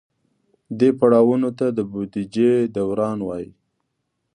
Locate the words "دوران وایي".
2.75-3.49